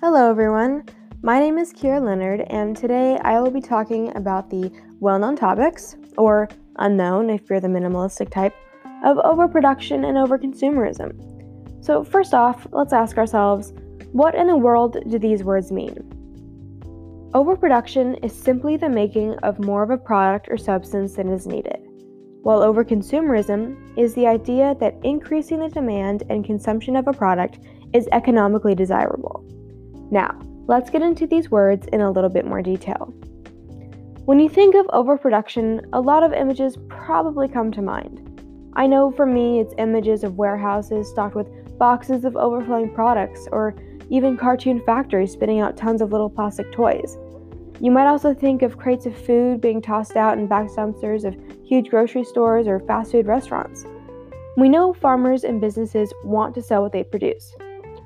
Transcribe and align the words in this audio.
Hello, 0.00 0.30
everyone. 0.30 0.84
My 1.22 1.40
name 1.40 1.58
is 1.58 1.72
Kira 1.72 2.00
Leonard, 2.00 2.42
and 2.50 2.76
today 2.76 3.18
I 3.22 3.40
will 3.40 3.50
be 3.50 3.60
talking 3.60 4.16
about 4.16 4.48
the 4.48 4.70
well 5.00 5.18
known 5.18 5.34
topics, 5.34 5.96
or 6.16 6.48
unknown 6.76 7.30
if 7.30 7.50
you're 7.50 7.58
the 7.58 7.66
minimalistic 7.66 8.30
type, 8.30 8.54
of 9.04 9.18
overproduction 9.18 10.04
and 10.04 10.16
overconsumerism. 10.16 11.84
So, 11.84 12.04
first 12.04 12.32
off, 12.32 12.64
let's 12.70 12.92
ask 12.92 13.18
ourselves 13.18 13.72
what 14.12 14.36
in 14.36 14.46
the 14.46 14.56
world 14.56 14.98
do 15.10 15.18
these 15.18 15.42
words 15.42 15.72
mean? 15.72 15.96
Overproduction 17.34 18.14
is 18.22 18.32
simply 18.32 18.76
the 18.76 18.88
making 18.88 19.34
of 19.38 19.58
more 19.58 19.82
of 19.82 19.90
a 19.90 19.98
product 19.98 20.46
or 20.48 20.56
substance 20.56 21.14
than 21.14 21.28
is 21.28 21.48
needed, 21.48 21.80
while 22.42 22.60
overconsumerism 22.60 23.98
is 23.98 24.14
the 24.14 24.28
idea 24.28 24.76
that 24.78 24.94
increasing 25.02 25.58
the 25.58 25.68
demand 25.68 26.22
and 26.30 26.44
consumption 26.44 26.94
of 26.94 27.08
a 27.08 27.12
product 27.12 27.58
is 27.92 28.06
economically 28.12 28.76
desirable. 28.76 29.44
Now, 30.10 30.38
let's 30.66 30.90
get 30.90 31.02
into 31.02 31.26
these 31.26 31.50
words 31.50 31.86
in 31.88 32.00
a 32.00 32.10
little 32.10 32.30
bit 32.30 32.46
more 32.46 32.62
detail. 32.62 33.12
When 34.24 34.40
you 34.40 34.48
think 34.48 34.74
of 34.74 34.86
overproduction, 34.92 35.86
a 35.92 36.00
lot 36.00 36.22
of 36.22 36.32
images 36.32 36.76
probably 36.88 37.48
come 37.48 37.72
to 37.72 37.82
mind. 37.82 38.24
I 38.74 38.86
know 38.86 39.10
for 39.10 39.26
me, 39.26 39.60
it's 39.60 39.74
images 39.78 40.24
of 40.24 40.36
warehouses 40.36 41.08
stocked 41.08 41.34
with 41.34 41.48
boxes 41.78 42.24
of 42.24 42.36
overflowing 42.36 42.92
products 42.94 43.48
or 43.52 43.74
even 44.10 44.36
cartoon 44.36 44.82
factories 44.84 45.32
spitting 45.32 45.60
out 45.60 45.76
tons 45.76 46.00
of 46.00 46.12
little 46.12 46.30
plastic 46.30 46.70
toys. 46.72 47.16
You 47.80 47.90
might 47.90 48.06
also 48.06 48.34
think 48.34 48.62
of 48.62 48.76
crates 48.76 49.06
of 49.06 49.16
food 49.16 49.60
being 49.60 49.80
tossed 49.80 50.16
out 50.16 50.38
in 50.38 50.46
back 50.46 50.68
dumpsters 50.68 51.24
of 51.24 51.36
huge 51.64 51.90
grocery 51.90 52.24
stores 52.24 52.66
or 52.66 52.80
fast 52.80 53.12
food 53.12 53.26
restaurants. 53.26 53.84
We 54.56 54.68
know 54.68 54.92
farmers 54.92 55.44
and 55.44 55.60
businesses 55.60 56.12
want 56.24 56.54
to 56.56 56.62
sell 56.62 56.82
what 56.82 56.92
they 56.92 57.04
produce, 57.04 57.54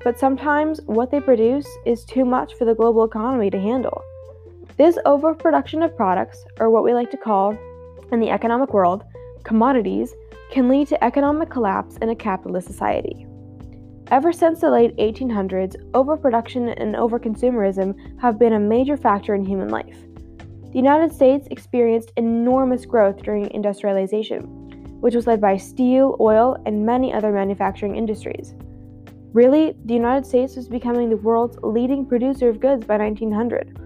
but 0.05 0.19
sometimes 0.19 0.81
what 0.86 1.11
they 1.11 1.20
produce 1.20 1.67
is 1.86 2.05
too 2.05 2.25
much 2.25 2.55
for 2.55 2.64
the 2.64 2.75
global 2.75 3.05
economy 3.05 3.50
to 3.50 3.61
handle. 3.61 4.03
This 4.77 4.98
overproduction 5.05 5.83
of 5.83 5.97
products, 5.97 6.44
or 6.59 6.70
what 6.70 6.84
we 6.84 6.94
like 6.94 7.11
to 7.11 7.17
call, 7.17 7.56
in 8.11 8.20
the 8.20 8.31
economic 8.31 8.72
world, 8.72 9.05
commodities, 9.44 10.14
can 10.50 10.69
lead 10.69 10.89
to 10.89 11.05
economic 11.05 11.50
collapse 11.50 11.97
in 11.98 12.09
a 12.11 12.17
capitalist 12.17 12.67
society. 12.67 13.27
Ever 14.11 14.33
since 14.33 14.61
the 14.61 14.70
late 14.70 14.97
1800s, 14.97 15.77
overproduction 15.94 16.69
and 16.69 16.94
overconsumerism 16.94 17.94
have 18.20 18.39
been 18.39 18.53
a 18.53 18.61
major 18.61 18.97
factor 18.97 19.34
in 19.34 19.44
human 19.44 19.69
life. 19.69 19.97
The 20.72 20.78
United 20.78 21.14
States 21.14 21.48
experienced 21.50 22.12
enormous 22.16 22.84
growth 22.84 23.22
during 23.22 23.50
industrialization, 23.53 24.42
which 25.00 25.14
was 25.14 25.27
led 25.27 25.41
by 25.41 25.56
steel, 25.56 26.16
oil, 26.20 26.56
and 26.66 26.84
many 26.84 27.12
other 27.12 27.33
manufacturing 27.33 27.97
industries. 27.97 28.55
Really, 29.33 29.75
the 29.84 29.94
United 29.94 30.27
States 30.27 30.56
was 30.56 30.69
becoming 30.69 31.08
the 31.08 31.16
world's 31.16 31.58
leading 31.62 32.06
producer 32.06 32.48
of 32.48 32.61
goods 32.61 32.84
by 32.84 32.98
1900. 32.98 33.78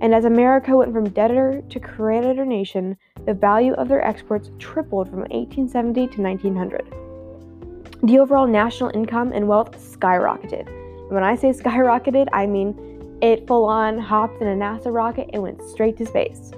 And 0.00 0.14
as 0.14 0.24
America 0.24 0.76
went 0.76 0.92
from 0.92 1.08
debtor 1.10 1.62
to 1.68 1.80
creditor 1.80 2.44
nation, 2.44 2.96
the 3.26 3.34
value 3.34 3.74
of 3.74 3.88
their 3.88 4.04
exports 4.04 4.50
tripled 4.58 5.08
from 5.08 5.20
1870 5.20 6.08
to 6.08 6.22
1900 6.22 7.08
the 8.02 8.18
overall 8.18 8.46
national 8.46 8.90
income 8.94 9.32
and 9.32 9.48
wealth 9.48 9.76
skyrocketed. 9.76 10.68
And 10.68 11.10
when 11.10 11.24
I 11.24 11.34
say 11.34 11.50
skyrocketed, 11.50 12.28
I 12.32 12.46
mean 12.46 13.18
it 13.20 13.46
full 13.46 13.64
on 13.64 13.98
hopped 13.98 14.40
in 14.40 14.48
a 14.48 14.54
NASA 14.54 14.92
rocket 14.92 15.30
and 15.32 15.42
went 15.42 15.62
straight 15.62 15.96
to 15.96 16.06
space. 16.06 16.52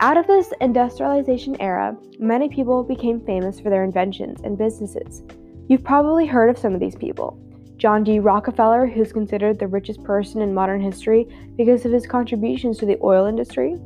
Out 0.00 0.16
of 0.16 0.26
this 0.26 0.52
industrialization 0.60 1.60
era, 1.60 1.96
many 2.18 2.48
people 2.48 2.82
became 2.82 3.20
famous 3.20 3.60
for 3.60 3.70
their 3.70 3.84
inventions 3.84 4.40
and 4.42 4.58
businesses. 4.58 5.22
You've 5.68 5.84
probably 5.84 6.26
heard 6.26 6.50
of 6.50 6.58
some 6.58 6.74
of 6.74 6.80
these 6.80 6.96
people. 6.96 7.38
John 7.76 8.04
D. 8.04 8.18
Rockefeller, 8.18 8.86
who's 8.86 9.12
considered 9.12 9.58
the 9.58 9.66
richest 9.66 10.02
person 10.04 10.40
in 10.40 10.54
modern 10.54 10.80
history 10.80 11.26
because 11.56 11.84
of 11.84 11.92
his 11.92 12.06
contributions 12.06 12.78
to 12.78 12.86
the 12.86 12.98
oil 13.02 13.26
industry. 13.26 13.76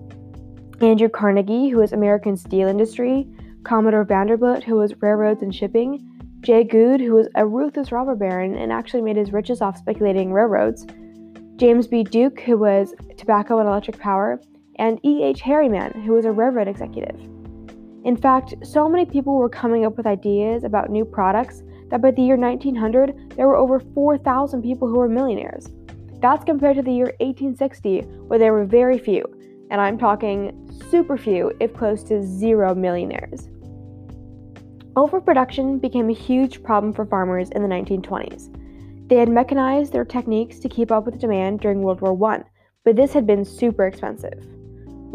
Andrew 0.81 1.09
Carnegie, 1.09 1.69
who 1.69 1.79
was 1.79 1.93
American 1.93 2.37
steel 2.37 2.69
industry. 2.69 3.27
Commodore 3.65 4.05
Vanderbilt, 4.05 4.63
who 4.63 4.77
was 4.77 5.01
railroads 5.01 5.43
and 5.43 5.55
shipping. 5.55 6.17
Jay 6.41 6.63
Gould, 6.63 7.01
who 7.01 7.15
was 7.15 7.29
a 7.35 7.47
ruthless 7.47 7.91
robber 7.91 8.15
baron 8.15 8.57
and 8.57 8.71
actually 8.71 9.03
made 9.03 9.17
his 9.17 9.33
riches 9.33 9.61
off 9.61 9.79
speculating 9.79 10.33
railroads, 10.33 10.87
James 11.57 11.87
B. 11.87 12.05
Duke, 12.05 12.41
who 12.41 12.59
was 12.59 12.95
tobacco 13.17 13.59
and 13.59 13.69
electric 13.69 13.99
power, 13.99 14.41
and 14.79 15.01
E.H. 15.05 15.41
Harriman, 15.41 16.03
who 16.03 16.13
was 16.13 16.27
a 16.27 16.31
railroad 16.31 16.69
executive. 16.69 17.19
In 18.07 18.17
fact, 18.17 18.55
so 18.65 18.89
many 18.89 19.05
people 19.05 19.35
were 19.35 19.49
coming 19.49 19.85
up 19.85 19.97
with 19.97 20.07
ideas 20.07 20.63
about 20.63 20.91
new 20.91 21.05
products 21.05 21.65
that 21.91 22.01
by 22.01 22.13
the 22.13 22.23
year 22.23 22.37
1900, 22.37 23.35
there 23.35 23.49
were 23.49 23.57
over 23.57 23.81
4,000 23.81 24.63
people 24.63 24.87
who 24.87 24.99
were 24.99 25.09
millionaires. 25.09 25.69
That's 26.21 26.45
compared 26.45 26.77
to 26.77 26.83
the 26.83 26.93
year 26.93 27.13
1860, 27.19 28.03
where 28.29 28.39
there 28.39 28.53
were 28.53 28.65
very 28.65 28.97
few, 28.97 29.25
and 29.73 29.81
I'm 29.81 29.99
talking 29.99 30.71
super 30.89 31.17
few, 31.19 31.51
if 31.59 31.75
close 31.75 32.05
to 32.05 32.23
zero 32.23 32.77
millionaires. 32.77 33.49
Overproduction 34.95 35.81
became 35.81 36.09
a 36.09 36.15
huge 36.15 36.63
problem 36.63 36.93
for 36.93 37.07
farmers 37.07 37.51
in 37.51 37.63
the 37.63 37.69
1920s. 37.69 39.09
They 39.09 39.17
had 39.17 39.29
mechanized 39.29 39.93
their 39.93 40.05
techniques 40.05 40.61
to 40.61 40.69
keep 40.69 40.93
up 40.93 41.07
with 41.07 41.19
demand 41.19 41.59
during 41.59 41.83
World 41.83 42.01
War 42.03 42.31
I, 42.31 42.45
but 42.85 42.95
this 42.95 43.13
had 43.13 43.27
been 43.27 43.45
super 43.45 43.85
expensive. 43.85 44.56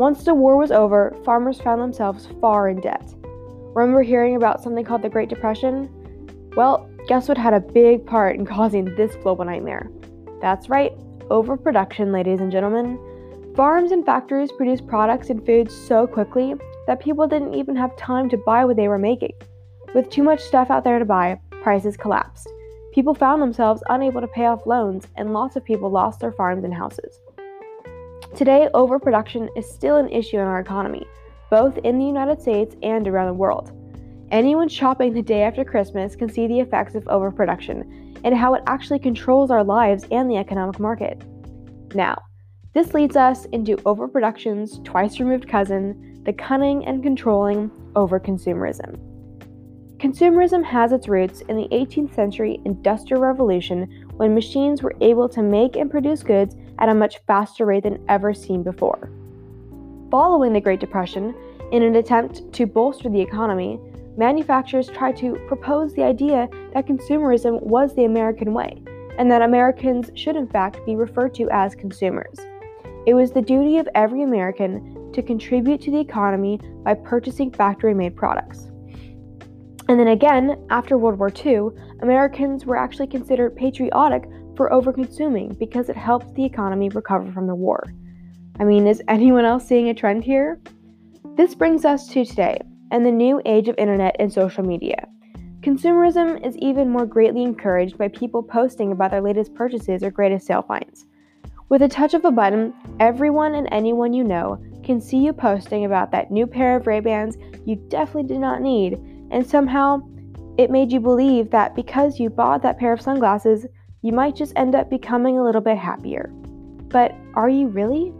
Once 0.01 0.23
the 0.23 0.33
war 0.33 0.57
was 0.57 0.71
over, 0.71 1.15
farmers 1.23 1.61
found 1.61 1.79
themselves 1.79 2.27
far 2.41 2.69
in 2.69 2.81
debt. 2.81 3.13
Remember 3.75 4.01
hearing 4.01 4.35
about 4.35 4.59
something 4.59 4.83
called 4.83 5.03
the 5.03 5.09
Great 5.09 5.29
Depression? 5.29 5.87
Well, 6.57 6.89
guess 7.07 7.27
what 7.27 7.37
had 7.37 7.53
a 7.53 7.59
big 7.59 8.03
part 8.07 8.35
in 8.35 8.43
causing 8.43 8.85
this 8.95 9.13
global 9.21 9.45
nightmare? 9.45 9.91
That's 10.41 10.69
right, 10.69 10.91
overproduction, 11.29 12.11
ladies 12.11 12.39
and 12.39 12.51
gentlemen. 12.51 12.97
Farms 13.55 13.91
and 13.91 14.03
factories 14.03 14.51
produced 14.51 14.87
products 14.87 15.29
and 15.29 15.45
foods 15.45 15.71
so 15.71 16.07
quickly 16.07 16.55
that 16.87 16.99
people 16.99 17.27
didn't 17.27 17.53
even 17.53 17.75
have 17.75 17.95
time 17.95 18.27
to 18.29 18.37
buy 18.37 18.65
what 18.65 18.77
they 18.77 18.87
were 18.87 18.97
making. 18.97 19.33
With 19.93 20.09
too 20.09 20.23
much 20.23 20.41
stuff 20.41 20.71
out 20.71 20.83
there 20.83 20.97
to 20.97 21.05
buy, 21.05 21.39
prices 21.61 21.95
collapsed. 21.95 22.49
People 22.91 23.13
found 23.13 23.39
themselves 23.39 23.83
unable 23.87 24.21
to 24.21 24.27
pay 24.29 24.47
off 24.47 24.65
loans, 24.65 25.05
and 25.15 25.31
lots 25.31 25.57
of 25.57 25.63
people 25.63 25.91
lost 25.91 26.21
their 26.21 26.31
farms 26.31 26.63
and 26.63 26.73
houses. 26.73 27.19
Today, 28.35 28.69
overproduction 28.73 29.49
is 29.57 29.69
still 29.69 29.97
an 29.97 30.09
issue 30.09 30.37
in 30.37 30.43
our 30.43 30.61
economy, 30.61 31.05
both 31.49 31.77
in 31.79 31.99
the 31.99 32.05
United 32.05 32.41
States 32.41 32.75
and 32.81 33.05
around 33.05 33.27
the 33.27 33.33
world. 33.33 33.73
Anyone 34.31 34.69
shopping 34.69 35.13
the 35.13 35.21
day 35.21 35.43
after 35.43 35.65
Christmas 35.65 36.15
can 36.15 36.29
see 36.29 36.47
the 36.47 36.61
effects 36.61 36.95
of 36.95 37.05
overproduction 37.09 38.15
and 38.23 38.33
how 38.33 38.53
it 38.53 38.63
actually 38.67 38.99
controls 38.99 39.51
our 39.51 39.65
lives 39.65 40.05
and 40.11 40.31
the 40.31 40.37
economic 40.37 40.79
market. 40.79 41.25
Now, 41.93 42.21
this 42.73 42.93
leads 42.93 43.17
us 43.17 43.43
into 43.51 43.75
overproduction's 43.77 44.79
twice 44.85 45.19
removed 45.19 45.49
cousin, 45.49 46.21
the 46.23 46.31
cunning 46.31 46.85
and 46.85 47.03
controlling 47.03 47.69
overconsumerism. 47.95 48.97
Consumerism 49.97 50.63
has 50.63 50.93
its 50.93 51.09
roots 51.09 51.41
in 51.41 51.57
the 51.57 51.67
18th 51.67 52.15
century 52.15 52.61
Industrial 52.63 53.21
Revolution 53.21 54.07
when 54.15 54.33
machines 54.33 54.81
were 54.81 54.95
able 55.01 55.27
to 55.27 55.43
make 55.43 55.75
and 55.75 55.91
produce 55.91 56.23
goods 56.23 56.55
at 56.81 56.89
a 56.89 56.95
much 56.95 57.19
faster 57.27 57.65
rate 57.65 57.83
than 57.83 58.03
ever 58.09 58.33
seen 58.33 58.63
before. 58.63 59.09
Following 60.09 60.51
the 60.51 60.59
Great 60.59 60.81
Depression, 60.81 61.33
in 61.71 61.83
an 61.83 61.95
attempt 61.95 62.51
to 62.51 62.65
bolster 62.65 63.07
the 63.07 63.21
economy, 63.21 63.79
manufacturers 64.17 64.89
tried 64.89 65.15
to 65.17 65.35
propose 65.47 65.93
the 65.93 66.03
idea 66.03 66.49
that 66.73 66.87
consumerism 66.87 67.61
was 67.61 67.95
the 67.95 68.03
American 68.03 68.53
way, 68.53 68.83
and 69.17 69.31
that 69.31 69.41
Americans 69.41 70.09
should 70.15 70.35
in 70.35 70.47
fact 70.47 70.85
be 70.85 70.97
referred 70.97 71.33
to 71.35 71.47
as 71.51 71.75
consumers. 71.75 72.37
It 73.05 73.13
was 73.13 73.31
the 73.31 73.41
duty 73.41 73.77
of 73.77 73.87
every 73.95 74.23
American 74.23 75.11
to 75.13 75.21
contribute 75.21 75.81
to 75.81 75.91
the 75.91 75.99
economy 75.99 76.59
by 76.83 76.93
purchasing 76.93 77.51
factory 77.51 77.93
made 77.93 78.15
products. 78.15 78.69
And 79.87 79.99
then 79.99 80.09
again, 80.09 80.57
after 80.69 80.97
World 80.97 81.19
War 81.19 81.31
II, 81.33 81.69
Americans 82.01 82.65
were 82.65 82.77
actually 82.77 83.07
considered 83.07 83.55
patriotic 83.55 84.23
for 84.61 84.69
overconsuming 84.69 85.57
because 85.57 85.89
it 85.89 85.97
helped 85.97 86.35
the 86.35 86.45
economy 86.45 86.87
recover 86.89 87.31
from 87.31 87.47
the 87.47 87.55
war. 87.55 87.83
I 88.59 88.63
mean, 88.63 88.85
is 88.85 89.01
anyone 89.07 89.43
else 89.43 89.67
seeing 89.67 89.89
a 89.89 89.93
trend 89.95 90.23
here? 90.23 90.61
This 91.35 91.55
brings 91.55 91.83
us 91.83 92.07
to 92.09 92.23
today 92.23 92.61
and 92.91 93.03
the 93.03 93.11
new 93.11 93.41
age 93.47 93.69
of 93.69 93.75
internet 93.79 94.15
and 94.19 94.31
social 94.31 94.63
media. 94.63 95.07
Consumerism 95.61 96.45
is 96.45 96.55
even 96.57 96.91
more 96.91 97.07
greatly 97.07 97.41
encouraged 97.41 97.97
by 97.97 98.09
people 98.09 98.43
posting 98.43 98.91
about 98.91 99.09
their 99.09 99.19
latest 99.19 99.55
purchases 99.55 100.03
or 100.03 100.11
greatest 100.11 100.45
sale 100.45 100.61
finds. 100.61 101.07
With 101.69 101.81
a 101.81 101.87
touch 101.87 102.13
of 102.13 102.23
a 102.23 102.31
button, 102.31 102.71
everyone 102.99 103.55
and 103.55 103.67
anyone 103.71 104.13
you 104.13 104.23
know 104.23 104.63
can 104.83 105.01
see 105.01 105.17
you 105.17 105.33
posting 105.33 105.85
about 105.85 106.11
that 106.11 106.29
new 106.29 106.45
pair 106.45 106.75
of 106.75 106.85
Ray-Bans 106.85 107.35
you 107.65 107.77
definitely 107.89 108.27
did 108.27 108.39
not 108.39 108.61
need 108.61 108.99
and 109.31 109.43
somehow 109.43 110.03
it 110.59 110.69
made 110.69 110.91
you 110.91 110.99
believe 110.99 111.49
that 111.49 111.75
because 111.75 112.19
you 112.19 112.29
bought 112.29 112.61
that 112.61 112.77
pair 112.77 112.93
of 112.93 113.01
sunglasses, 113.01 113.65
you 114.03 114.11
might 114.11 114.35
just 114.35 114.53
end 114.55 114.73
up 114.73 114.89
becoming 114.89 115.37
a 115.37 115.43
little 115.43 115.61
bit 115.61 115.77
happier. 115.77 116.31
But 116.89 117.13
are 117.35 117.49
you 117.49 117.67
really? 117.67 118.11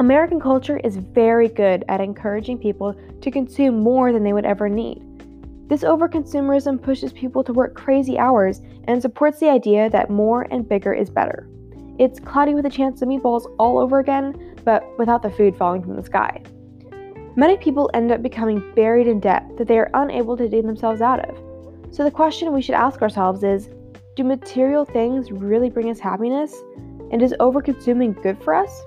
American 0.00 0.40
culture 0.40 0.78
is 0.78 0.96
very 0.96 1.48
good 1.48 1.84
at 1.88 2.00
encouraging 2.00 2.56
people 2.56 2.94
to 3.20 3.30
consume 3.30 3.80
more 3.80 4.12
than 4.12 4.24
they 4.24 4.32
would 4.32 4.46
ever 4.46 4.68
need. 4.68 5.02
This 5.68 5.82
overconsumerism 5.82 6.82
pushes 6.82 7.12
people 7.12 7.44
to 7.44 7.52
work 7.52 7.74
crazy 7.74 8.18
hours 8.18 8.62
and 8.84 9.00
supports 9.00 9.38
the 9.38 9.50
idea 9.50 9.90
that 9.90 10.10
more 10.10 10.46
and 10.50 10.66
bigger 10.66 10.94
is 10.94 11.10
better. 11.10 11.46
It's 11.98 12.18
cloudy 12.18 12.54
with 12.54 12.64
a 12.64 12.70
chance 12.70 13.02
of 13.02 13.08
meatballs 13.08 13.44
all 13.58 13.78
over 13.78 13.98
again, 13.98 14.56
but 14.64 14.82
without 14.98 15.22
the 15.22 15.30
food 15.30 15.54
falling 15.56 15.82
from 15.82 15.96
the 15.96 16.02
sky. 16.02 16.42
Many 17.36 17.58
people 17.58 17.90
end 17.92 18.10
up 18.10 18.22
becoming 18.22 18.72
buried 18.74 19.06
in 19.06 19.20
debt 19.20 19.44
that 19.58 19.68
they 19.68 19.78
are 19.78 19.90
unable 19.92 20.38
to 20.38 20.48
dig 20.48 20.64
themselves 20.64 21.02
out 21.02 21.28
of. 21.28 21.36
So 21.94 22.02
the 22.02 22.10
question 22.10 22.52
we 22.52 22.62
should 22.62 22.74
ask 22.74 23.02
ourselves 23.02 23.44
is 23.44 23.68
do 24.20 24.24
material 24.24 24.84
things 24.84 25.32
really 25.32 25.70
bring 25.70 25.88
us 25.88 25.98
happiness? 25.98 26.54
And 27.10 27.22
is 27.22 27.34
overconsuming 27.40 28.22
good 28.22 28.42
for 28.42 28.54
us? 28.54 28.82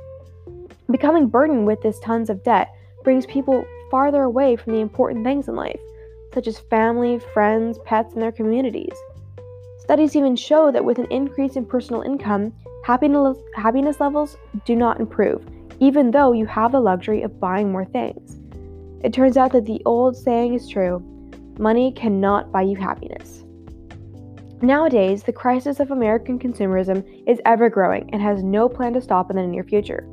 Becoming 0.91 1.27
burdened 1.27 1.65
with 1.65 1.81
this 1.81 1.99
tons 1.99 2.29
of 2.29 2.43
debt 2.43 2.69
brings 3.03 3.25
people 3.25 3.65
farther 3.89 4.21
away 4.23 4.55
from 4.55 4.73
the 4.73 4.79
important 4.79 5.25
things 5.25 5.47
in 5.47 5.55
life, 5.55 5.79
such 6.35 6.45
as 6.47 6.59
family, 6.59 7.19
friends, 7.33 7.79
pets, 7.83 8.13
and 8.13 8.21
their 8.21 8.31
communities. 8.31 8.95
Studies 9.79 10.15
even 10.15 10.35
show 10.35 10.71
that 10.71 10.85
with 10.85 10.99
an 10.99 11.07
increase 11.09 11.55
in 11.55 11.65
personal 11.65 12.03
income, 12.03 12.53
happiness, 12.85 13.37
happiness 13.55 13.99
levels 13.99 14.37
do 14.65 14.75
not 14.75 14.99
improve, 14.99 15.43
even 15.79 16.11
though 16.11 16.31
you 16.31 16.45
have 16.45 16.71
the 16.71 16.79
luxury 16.79 17.23
of 17.23 17.39
buying 17.39 17.71
more 17.71 17.85
things. 17.85 18.39
It 19.03 19.13
turns 19.13 19.35
out 19.35 19.51
that 19.53 19.65
the 19.65 19.81
old 19.85 20.15
saying 20.15 20.53
is 20.53 20.69
true 20.69 21.03
money 21.57 21.91
cannot 21.91 22.51
buy 22.51 22.61
you 22.61 22.75
happiness. 22.75 23.43
Nowadays, 24.63 25.23
the 25.23 25.33
crisis 25.33 25.81
of 25.81 25.91
American 25.91 26.39
consumerism 26.39 27.03
is 27.27 27.41
ever 27.45 27.69
growing 27.69 28.09
and 28.13 28.21
has 28.21 28.41
no 28.43 28.69
plan 28.69 28.93
to 28.93 29.01
stop 29.01 29.29
in 29.29 29.35
the 29.35 29.45
near 29.45 29.65
future. 29.65 30.07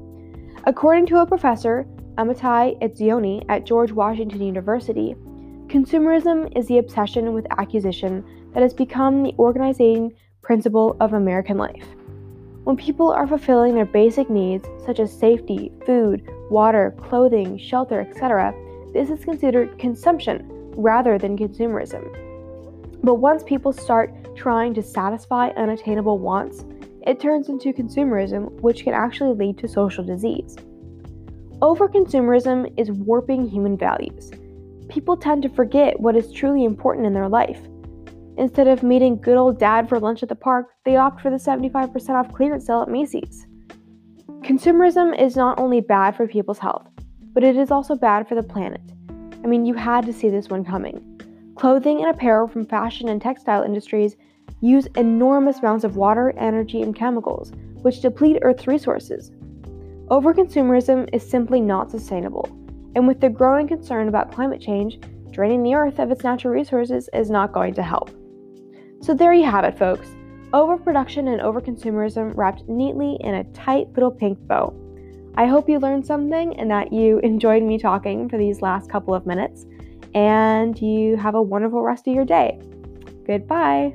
According 0.65 1.07
to 1.07 1.19
a 1.19 1.27
professor, 1.27 1.87
Amitai 2.17 2.77
Etzioni 2.83 3.45
at 3.49 3.65
George 3.65 3.93
Washington 3.93 4.43
University, 4.43 5.15
consumerism 5.69 6.51
is 6.59 6.67
the 6.67 6.79
obsession 6.79 7.33
with 7.33 7.47
acquisition 7.59 8.25
that 8.53 8.65
has 8.65 8.75
become 8.75 9.23
the 9.23 9.35
organizing 9.39 10.13
principle 10.43 10.97
of 10.99 11.13
American 11.13 11.57
life. 11.57 11.87
When 12.65 12.77
people 12.77 13.13
are 13.13 13.29
fulfilling 13.29 13.77
their 13.77 13.87
basic 13.87 14.29
needs, 14.29 14.67
such 14.85 14.99
as 14.99 15.17
safety, 15.17 15.71
food, 15.87 16.29
water, 16.51 16.97
clothing, 16.99 17.57
shelter, 17.57 18.01
etc., 18.01 18.53
this 18.93 19.11
is 19.11 19.25
considered 19.25 19.79
consumption 19.79 20.45
rather 20.75 21.19
than 21.19 21.39
consumerism. 21.39 22.30
But 23.03 23.15
once 23.15 23.43
people 23.43 23.73
start 23.73 24.37
trying 24.37 24.75
to 24.75 24.83
satisfy 24.83 25.49
unattainable 25.51 26.19
wants, 26.19 26.65
it 27.07 27.19
turns 27.19 27.49
into 27.49 27.73
consumerism, 27.73 28.51
which 28.61 28.85
can 28.85 28.93
actually 28.93 29.35
lead 29.35 29.59
to 29.59 29.69
social 29.69 30.05
disease. 30.05 30.57
Overconsumerism 31.61 32.73
is 32.79 32.91
warping 32.91 33.49
human 33.49 33.77
values. 33.77 34.31
People 34.89 35.17
tend 35.17 35.43
to 35.43 35.49
forget 35.49 35.99
what 35.99 36.17
is 36.17 36.33
truly 36.33 36.65
important 36.65 37.07
in 37.07 37.15
their 37.15 37.29
life. 37.29 37.61
Instead 38.37 38.69
of 38.69 38.83
meeting 38.83 39.21
good 39.21 39.37
old 39.37 39.59
dad 39.59 39.89
for 39.89 39.99
lunch 39.99 40.23
at 40.23 40.29
the 40.29 40.35
park, 40.35 40.71
they 40.85 40.97
opt 40.97 41.21
for 41.21 41.31
the 41.31 41.37
75% 41.37 42.11
off 42.11 42.33
clearance 42.33 42.67
sale 42.67 42.83
at 42.83 42.89
Macy's. 42.89 43.47
Consumerism 44.43 45.19
is 45.21 45.37
not 45.37 45.59
only 45.59 45.81
bad 45.81 46.17
for 46.17 46.27
people's 46.27 46.59
health, 46.59 46.89
but 47.33 47.45
it 47.45 47.57
is 47.57 47.71
also 47.71 47.95
bad 47.95 48.29
for 48.29 48.35
the 48.35 48.43
planet. 48.43 48.81
I 49.45 49.47
mean, 49.47 49.65
you 49.65 49.75
had 49.75 50.07
to 50.07 50.13
see 50.13 50.29
this 50.29 50.49
one 50.49 50.65
coming. 50.65 51.10
Clothing 51.57 52.01
and 52.01 52.11
apparel 52.11 52.49
from 52.49 52.65
fashion 52.65 53.09
and 53.09 53.21
textile 53.21 53.63
industries 53.63 54.17
use 54.61 54.87
enormous 54.97 55.59
amounts 55.59 55.85
of 55.85 55.97
water, 55.97 56.33
energy, 56.37 56.83
and 56.83 56.95
chemicals, 56.95 57.53
which 57.83 58.01
deplete 58.01 58.39
Earth's 58.43 58.67
resources. 58.67 59.31
Overconsumerism 60.09 61.09
is 61.13 61.29
simply 61.29 61.61
not 61.61 61.91
sustainable, 61.91 62.49
and 62.95 63.07
with 63.07 63.21
the 63.21 63.29
growing 63.29 63.69
concern 63.69 64.09
about 64.09 64.33
climate 64.33 64.61
change, 64.61 64.99
draining 65.31 65.63
the 65.63 65.75
Earth 65.75 65.99
of 65.99 66.11
its 66.11 66.25
natural 66.25 66.53
resources 66.53 67.09
is 67.15 67.31
not 67.31 67.53
going 67.53 67.75
to 67.75 67.83
help. 67.83 68.11
So 69.01 69.15
there 69.15 69.33
you 69.33 69.45
have 69.45 69.65
it, 69.65 69.79
folks. 69.79 70.09
Overproduction 70.53 71.29
and 71.29 71.41
overconsumerism 71.41 72.37
wrapped 72.37 72.69
neatly 72.69 73.17
in 73.21 73.35
a 73.35 73.45
tight 73.53 73.89
little 73.95 74.11
pink 74.11 74.39
bow. 74.47 74.75
I 75.37 75.47
hope 75.47 75.69
you 75.69 75.79
learned 75.79 76.05
something 76.05 76.59
and 76.59 76.71
that 76.71 76.93
you 76.93 77.19
enjoyed 77.23 77.63
me 77.63 77.79
talking 77.79 78.29
for 78.29 78.37
these 78.37 78.61
last 78.61 78.91
couple 78.91 79.15
of 79.15 79.27
minutes, 79.27 79.65
and 80.15 80.81
you 80.81 81.17
have 81.17 81.35
a 81.35 81.43
wonderful 81.43 81.83
rest 81.83 82.07
of 82.09 82.15
your 82.15 82.25
day. 82.25 82.59
Goodbye. 83.27 83.95